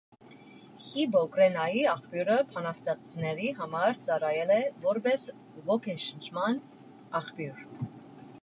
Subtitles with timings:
[0.83, 5.29] Հիպոկրենայի աղբյուրը բանաստեղծների համար ծառայել է, որպես
[5.71, 6.61] ոգեշնչման
[7.23, 7.67] աղբյուր։